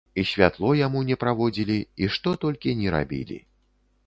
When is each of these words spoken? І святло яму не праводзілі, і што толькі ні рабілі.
І 0.19 0.21
святло 0.29 0.71
яму 0.79 1.03
не 1.09 1.17
праводзілі, 1.23 1.77
і 2.05 2.09
што 2.17 2.35
толькі 2.47 2.75
ні 2.81 2.87
рабілі. 2.97 3.39